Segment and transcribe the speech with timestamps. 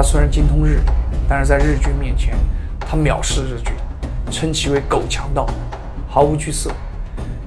[0.00, 0.80] 他虽然精通日语，
[1.28, 2.34] 但是在日军面前，
[2.80, 3.74] 他藐视日军，
[4.30, 5.46] 称其为狗强盗，
[6.08, 6.70] 毫无惧色，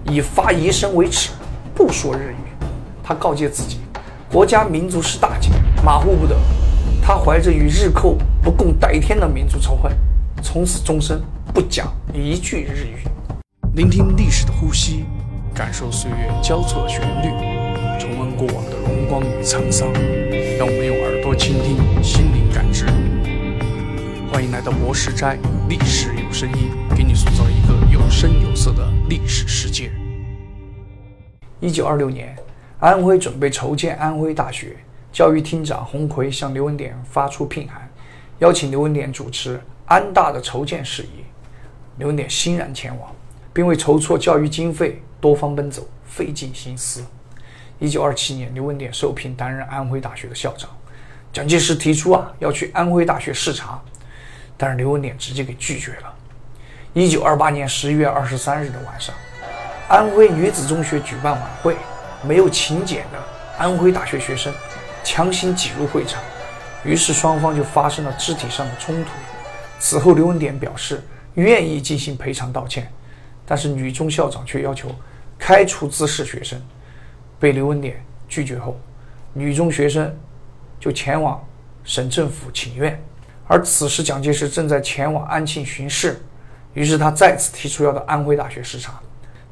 [0.05, 1.31] 以发遗声为耻，
[1.73, 2.35] 不说日语。
[3.03, 3.79] 他告诫自己，
[4.31, 5.49] 国家民族是大节，
[5.83, 6.35] 马虎不得。
[7.01, 9.91] 他怀着与日寇不共戴天的民族仇恨，
[10.43, 11.19] 从此终身
[11.55, 13.07] 不讲一句日语。
[13.73, 15.05] 聆听历史的呼吸，
[15.55, 17.29] 感受岁月交错的旋律，
[17.99, 19.91] 重温过往的荣光与沧桑。
[20.55, 22.42] 让我们用耳朵倾听，心灵。
[24.33, 25.37] 欢迎来到博士斋，
[25.69, 29.91] 历史有声音，给你塑造一个有声有色的历史世界。
[31.59, 32.35] 一九二六年，
[32.79, 34.75] 安徽准备筹建安徽大学，
[35.11, 37.87] 教育厅长洪奎向刘文典发出聘函，
[38.39, 41.23] 邀请刘文典主持安大的筹建事宜。
[41.99, 43.11] 刘文典欣然前往。
[43.53, 47.03] 并为筹措教育经费多方奔走，费尽心思。
[47.77, 50.67] 一九二七年，刘文典受聘担任安徽大学的校长。
[51.31, 53.79] 蒋介石提出啊要去安徽大学视察，
[54.57, 56.13] 但是刘文典直接给拒绝了。
[56.93, 59.15] 一九二八年十一月二十三日的晚上，
[59.89, 61.75] 安徽女子中学举办晚会，
[62.23, 63.17] 没有请柬的
[63.57, 64.53] 安徽大学学生
[65.03, 66.21] 强行挤入会场，
[66.85, 69.09] 于是双方就发生了肢体上的冲突。
[69.79, 72.91] 此后，刘文典表示愿意进行赔偿道歉。
[73.45, 74.89] 但是女中校长却要求
[75.37, 76.61] 开除滋事学生，
[77.39, 78.79] 被刘文典拒绝后，
[79.33, 80.15] 女中学生
[80.79, 81.45] 就前往
[81.83, 82.97] 省政府请愿。
[83.47, 86.21] 而此时蒋介石正在前往安庆巡视，
[86.73, 88.93] 于是他再次提出要到安徽大学视察。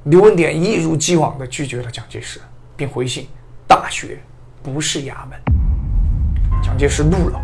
[0.04, 2.40] 刘文典一如既往地拒绝了蒋介石，
[2.76, 3.28] 并回信
[3.68, 4.20] ：“大学
[4.64, 5.40] 不是衙门。”
[6.64, 7.40] 蒋介石怒了，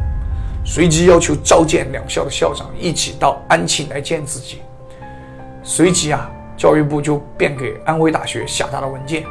[0.66, 4.62] 随即要求召见两校的校长一起到安庆来见自己。
[5.64, 6.30] 随即啊。
[6.58, 9.24] 教育部就便给安徽大学下达了文件，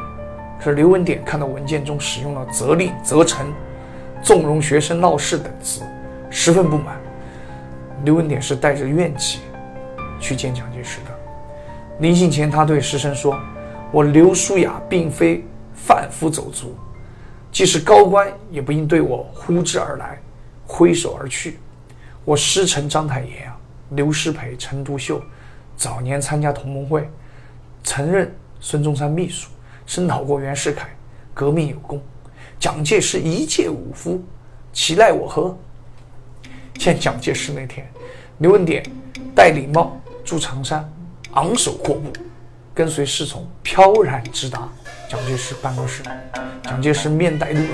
[0.57, 3.53] 可是刘文典看到文件中使用了“责令”“责成
[4.23, 5.81] ”“纵容学生闹事”等词，
[6.29, 6.95] 十分不满。
[8.03, 9.39] 刘文典是带着怨气
[10.19, 11.11] 去见蒋介石的。
[11.99, 13.39] 临行前，他对师生说
[13.91, 16.75] ：“我刘书雅并非贩夫走卒，
[17.51, 20.19] 即使高官也不应对我呼之而来，
[20.65, 21.59] 挥手而去。
[22.23, 23.57] 我师承章太炎啊，
[23.91, 25.21] 刘师培、陈独秀。”
[25.77, 27.07] 早年参加同盟会，
[27.83, 29.51] 曾任孙中山秘书，
[29.85, 30.89] 声讨过袁世凯，
[31.35, 32.01] 革命有功。
[32.59, 34.19] 蒋介石一介武夫，
[34.73, 35.55] 其奈我何？
[36.77, 37.85] 见蒋介石那天，
[38.37, 38.83] 刘文典
[39.35, 40.89] 戴礼帽住长衫，
[41.31, 42.13] 昂首阔步，
[42.73, 44.69] 跟随侍从飘然直达
[45.09, 46.03] 蒋介石办公室。
[46.63, 47.69] 蒋介石面带怒容，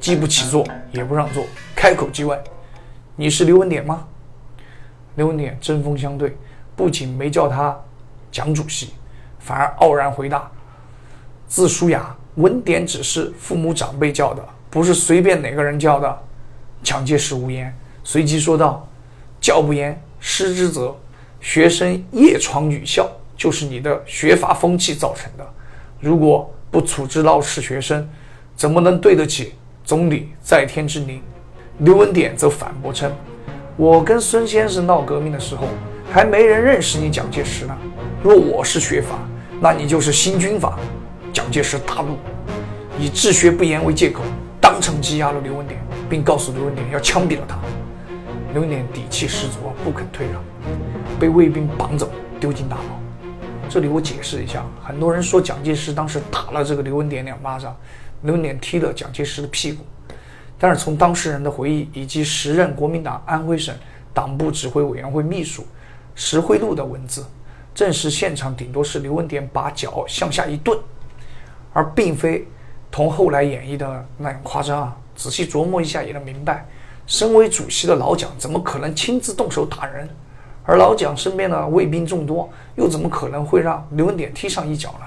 [0.00, 1.44] 既不起坐，也不让座，
[1.74, 2.38] 开口即问
[3.16, 4.06] ：“你是刘文典吗？”
[5.16, 6.36] 刘文典针锋相对。
[6.76, 7.76] 不仅没叫他
[8.30, 8.90] 蒋主席，
[9.40, 10.48] 反而傲然回答
[11.48, 16.22] ：“字书雅，文典只是父母长辈叫的，不是随便哪个人叫的。”
[16.84, 17.76] 蒋介石无言，
[18.10, 18.88] 随即说道
[19.38, 20.96] ：“教不严，师之责。
[21.42, 25.46] 学生夜闯女校，就是你的学阀风气造成的。
[26.00, 28.08] 如果不处置闹事学生，
[28.56, 29.52] 怎么能对得起
[29.84, 31.20] 总理在天之灵？”
[31.80, 33.12] 刘文典则反驳称
[33.76, 35.68] ：“我跟孙先生闹革命的时候。”
[36.10, 37.76] 还没人认识你蒋介石呢。
[38.22, 39.18] 若我是学阀，
[39.60, 40.78] 那你就是新军阀。
[41.30, 42.16] 蒋介石大怒，
[42.98, 44.22] 以治学不严为借口，
[44.58, 47.58] 当场羁押了刘文典，并告诉刘文典要枪毙了他。
[48.54, 50.42] 刘文典底气十足啊，不肯退让，
[51.20, 52.10] 被卫兵绑走，
[52.40, 53.68] 丢进大牢。
[53.68, 57.76] 这里我解释一下，很多人说蒋介石当时打了这个刘文典两巴掌，
[58.22, 59.84] 刘文典踢了蒋介石的屁股。
[60.58, 63.72] 但是从当事人的回忆以及时任国民党安徽省
[64.14, 65.64] 党部指挥委员会秘书。
[66.14, 67.24] 石灰路的文字
[67.74, 70.76] 证实，现场顶多是刘文典把脚向下一顿，
[71.74, 72.48] 而并非
[72.90, 74.96] 同后来演绎的那样夸张啊！
[75.14, 76.66] 仔细琢磨一下也能明白，
[77.08, 80.06] 身为主席的老蒋怎么可能亲自动手打人？
[80.62, 85.06] 而老蒋身边的卫兵众多，又怎么可能会让刘文典踢上一脚呢？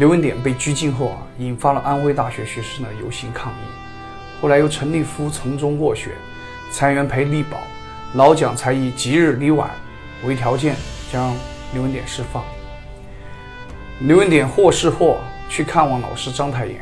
[0.00, 3.56] 刘文典被拘禁后啊，引发了安徽大学学生的游行抗议。
[4.40, 6.10] 后来由陈立夫从中斡旋，
[6.72, 7.58] 蔡元培力保，
[8.14, 9.70] 老蒋才以即日离晚
[10.24, 10.74] 为条件
[11.12, 11.32] 将
[11.72, 12.42] 刘文典释放。
[14.00, 15.18] 刘文典获释后
[15.48, 16.80] 去看望老师章太炎，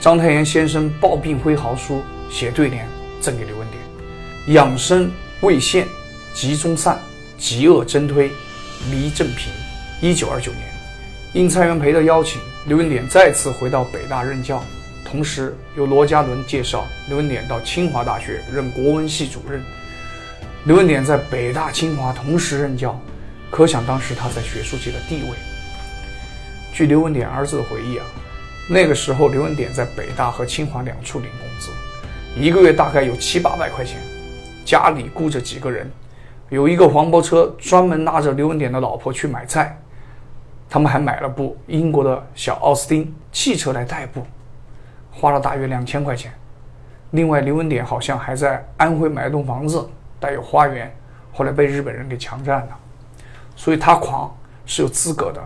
[0.00, 2.86] 章太炎先生抱病挥毫书写对联
[3.20, 5.10] 赠给刘文典：养生
[5.40, 5.86] 未现，
[6.34, 6.98] 急中散，
[7.38, 8.30] 极恶真推，
[8.90, 9.52] 离正平。
[10.00, 10.62] 一九二九年，
[11.32, 14.62] 应蔡元培的邀请，刘文典再次回到北大任教。
[15.04, 19.62] 同时，由罗家伦介绍刘文典到清华大学任国文系主任。
[20.64, 23.00] 刘文典在北大、清华同时任教，
[23.50, 25.36] 可想当时他在学术界的地位。
[26.76, 28.04] 据刘文典儿子的回忆啊，
[28.68, 31.70] 那个时候，刘文典在北大和清华两处领工资，
[32.38, 33.98] 一个月大概有七八百块钱，
[34.62, 35.90] 家里雇着几个人，
[36.50, 39.74] 有一个黄包车专门拉着刘文典的老婆去买菜，
[40.68, 44.22] 他们还买了部英国的小奥斯汀汽车来代步，
[45.10, 46.30] 花了大约两千块钱。
[47.12, 49.88] 另外，刘文典好像还在安徽买了栋房子，
[50.20, 50.94] 带有花园，
[51.32, 52.78] 后来被日本人给强占了，
[53.54, 54.30] 所以他狂
[54.66, 55.42] 是有资格的。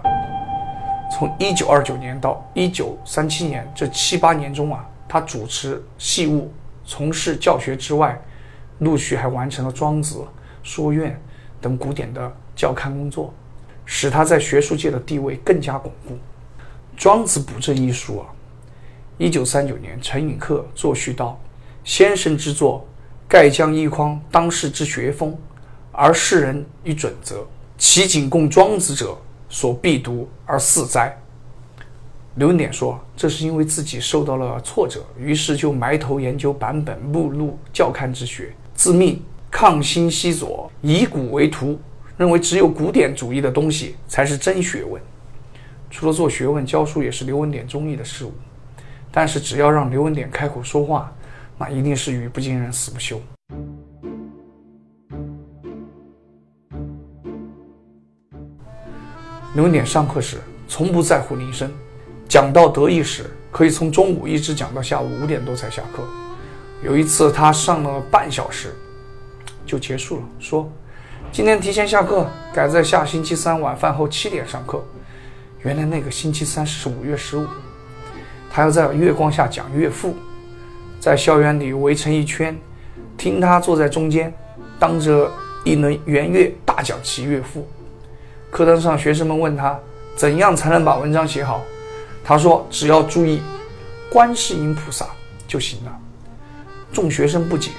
[1.11, 6.51] 从一九二九年到一九三七年这七八年中啊，他主持系务，
[6.85, 8.19] 从事教学之外，
[8.79, 10.19] 陆续还完成了《庄子》
[10.63, 11.11] 《说院》
[11.61, 13.35] 等古典的教刊工作，
[13.85, 16.15] 使他在学术界的地位更加巩固。
[16.97, 18.27] 《庄子补正》一书啊，
[19.19, 21.39] 一九三九年陈寅恪作序道
[21.83, 22.87] ：“先生之作，
[23.29, 25.37] 盖将一匡当世之学风，
[25.91, 27.45] 而世人以准则，
[27.77, 29.19] 其仅供庄子者。”
[29.51, 31.15] 所必读而四哉。
[32.37, 39.21] 刘文典说：“这是因为自己受到了挫折，于是就埋头研究版本、目录、教刊之学，自命
[39.51, 41.79] 抗新西左，以古为图，
[42.17, 45.03] 认为只有古典主义的东西才是真学问。
[45.91, 48.33] 除了做学问，教书也是刘文典中意的事物。
[49.11, 51.13] 但是只要让刘文典开口说话，
[51.59, 53.21] 那一定是语不惊人死不休。”
[59.53, 60.37] 刘文典上课时
[60.69, 61.69] 从不在乎铃声，
[62.29, 66.05] 讲到得意时可以从中午一直讲到下午五点多才下课。
[66.85, 68.73] 有一次他上了半小时
[69.67, 70.71] 就结束了，说
[71.33, 74.81] ：“今天提前下课，改在下星期三晚饭后七点上课。”
[75.63, 77.45] 原来那个星期三是五月十五，
[78.53, 80.11] 他要在月光下讲《岳父》，
[81.01, 82.57] 在校园里围成一圈，
[83.19, 84.33] 听他坐在中间，
[84.79, 85.29] 当着
[85.65, 87.69] 一轮圆月大讲其岳父。
[88.51, 89.79] 课堂上，学生们问他
[90.17, 91.63] 怎样才能把文章写好，
[92.25, 93.41] 他说：“只要注意
[94.11, 95.07] 观世音菩萨
[95.47, 95.97] 就行了。”
[96.93, 97.71] 众学生不解，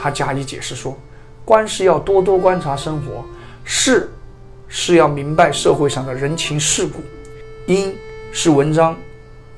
[0.00, 0.96] 他加以解释说
[1.44, 3.22] ：“观是要多多观察生活，
[3.62, 4.10] 事
[4.66, 7.02] 是要明白社会上的人情世故，
[7.66, 7.94] 因
[8.32, 8.96] 是文章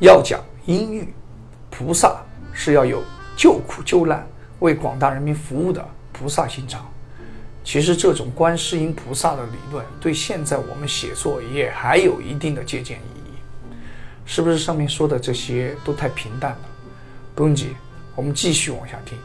[0.00, 1.14] 要讲因喻，
[1.70, 2.16] 菩萨
[2.52, 3.00] 是要有
[3.36, 4.26] 救苦救难、
[4.58, 5.82] 为广大人民服务的
[6.12, 6.84] 菩萨心肠。”
[7.68, 13.34] 其实这种观世音菩萨的理论，对现在我们写作也还有一定的借鉴意义。
[14.24, 16.58] 是不是上面说的这些都太平淡了？
[17.34, 17.76] 不用急，
[18.16, 19.18] 我们继续往下听。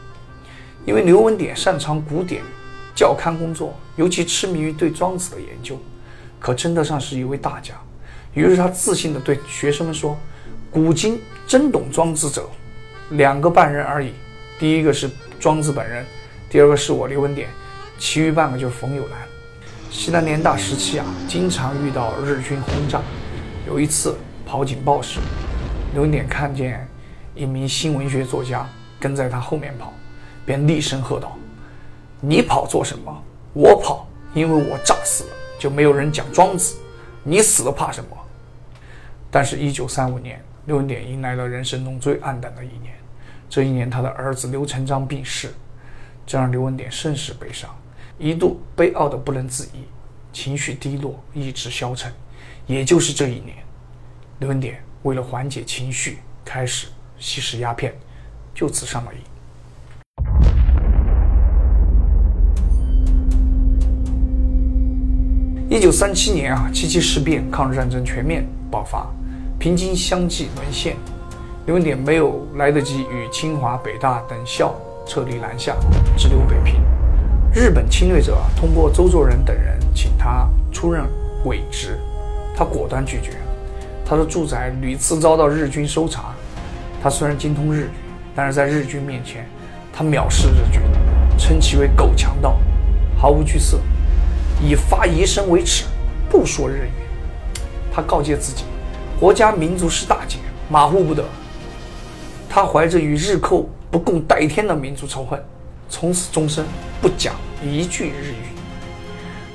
[0.84, 2.42] 因为刘文典擅长古典
[2.94, 5.80] 教刊工作，尤其痴迷于对庄子的研究，
[6.38, 7.72] 可称得上是一位大家。
[8.34, 10.18] 于是他自信地对学生们说
[10.70, 12.46] ：“古今真懂庄子者，
[13.12, 14.12] 两个半人而已。
[14.58, 15.08] 第一个是
[15.40, 16.04] 庄子本人，
[16.50, 17.48] 第二个是我刘文典。”
[17.98, 19.20] 其余半个就是冯友兰。
[19.90, 23.00] 西南联大时期啊，经常遇到日军轰炸。
[23.66, 25.20] 有一次跑警报时，
[25.92, 26.86] 刘文典看见
[27.34, 28.68] 一名新文学作家
[28.98, 29.92] 跟在他后面跑，
[30.44, 31.36] 便厉声喝道
[32.20, 33.22] ：“你跑做什么？
[33.52, 36.76] 我跑，因为我炸死了，就没有人讲庄子。
[37.22, 38.10] 你死了怕什么？”
[39.30, 42.92] 但是，一九三五年，刘文典迎来了人生中最黯淡的一年。
[43.48, 45.54] 这一年，他的儿子刘成章病逝，
[46.26, 47.70] 这让刘文典甚是悲伤。
[48.18, 49.84] 一度悲傲的不能自已，
[50.32, 52.12] 情绪低落，意志消沉。
[52.66, 53.56] 也就是这一年，
[54.38, 56.86] 刘文典为了缓解情绪，开始
[57.18, 57.92] 吸食鸦片，
[58.54, 59.20] 就此上了瘾。
[65.68, 69.08] 一九三七年啊，七七事变，抗日战争全面爆发，
[69.58, 70.94] 平津相继沦陷。
[71.66, 74.72] 刘文典没有来得及与清华、北大等校
[75.04, 75.74] 撤离南下，
[76.16, 76.83] 直留北平。
[77.54, 81.04] 日本侵略者通过周作人等人请他出任
[81.44, 81.96] 伪职，
[82.56, 83.30] 他果断拒绝。
[84.04, 86.34] 他的住宅屡次遭到日军搜查。
[87.00, 87.90] 他虽然精通日语，
[88.34, 89.46] 但是在日军面前，
[89.92, 90.80] 他藐视日军，
[91.38, 92.58] 称其为狗强盗，
[93.16, 93.78] 毫无惧色，
[94.60, 95.84] 以发遗声为耻，
[96.28, 96.90] 不说日语。
[97.92, 98.64] 他告诫自己，
[99.20, 101.24] 国家民族是大劫，马虎不得。
[102.48, 105.40] 他怀着与日寇不共戴天的民族仇恨。
[105.90, 106.64] 从此终身
[107.04, 108.46] 不讲一句日语。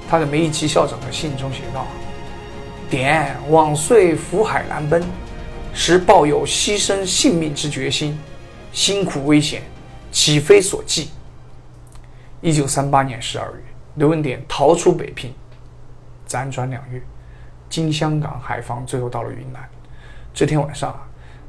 [0.08, 1.88] 他给梅贻琦校长的信中写道
[2.92, 5.04] ：“典往岁福海难奔，
[5.74, 8.16] 时抱有牺牲性命之决心，
[8.72, 9.64] 辛苦危险，
[10.12, 11.10] 岂非所计？”
[12.40, 13.64] 一九三八年十二月，
[13.96, 15.34] 刘文典逃出北平，
[16.28, 17.02] 辗转两月，
[17.68, 19.68] 经香港、海防，最后到了云南。
[20.36, 21.02] 这天晚上啊，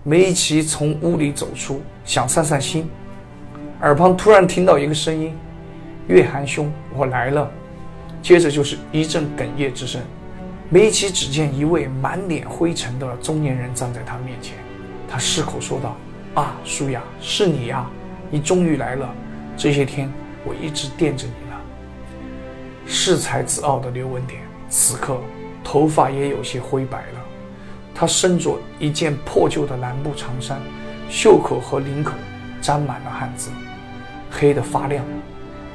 [0.02, 2.88] 梅贻琦从屋里走出，想散散心。
[3.82, 5.36] 耳旁突然听到一个声音
[6.08, 7.50] ：“岳寒兄，我来了。”
[8.22, 10.00] 接着就是一阵哽咽之声。
[10.68, 14.56] 梅贻琦只见一位满脸灰尘的中年人站在他面前，
[15.08, 15.96] 他失口说道
[16.34, 17.84] ：“啊，舒雅，是你呀！
[18.30, 19.12] 你终于来了。
[19.56, 20.12] 这些天
[20.44, 21.60] 我一直惦着你了。”
[22.86, 25.18] 恃才自傲的刘文典此刻
[25.64, 27.20] 头发也有些灰白了。
[27.94, 30.60] 他身着一件破旧的蓝布长衫，
[31.08, 32.14] 袖口和领口
[32.60, 33.50] 沾满了汗渍，
[34.30, 35.04] 黑得发亮。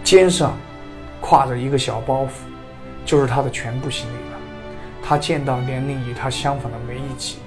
[0.06, 0.56] 肩上
[1.20, 2.30] 挎着一个小包袱，
[3.06, 4.38] 就是他的全部行李了。
[5.04, 7.40] 他见到年龄与他相仿的梅贻琦，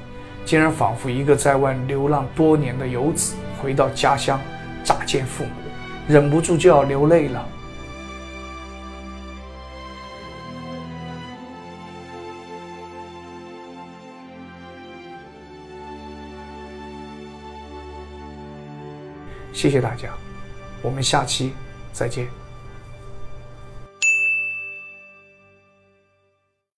[0.45, 4.41] 竟然仿佛一个在外流浪多年的游子回到家乡，
[4.83, 5.50] 乍见父母，
[6.09, 7.49] 忍不住就要流泪了。
[19.53, 20.09] 谢谢大家，
[20.83, 21.53] 我们下期
[21.93, 22.48] 再见。